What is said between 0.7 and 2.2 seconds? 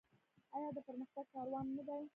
د پرمختګ کاروان نه دی؟